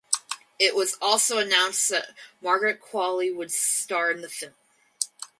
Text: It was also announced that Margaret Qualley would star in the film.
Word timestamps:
It 0.57 0.73
was 0.75 0.95
also 0.99 1.37
announced 1.37 1.89
that 1.89 2.15
Margaret 2.41 2.81
Qualley 2.81 3.31
would 3.35 3.51
star 3.51 4.09
in 4.09 4.21
the 4.21 4.29
film. 4.29 4.55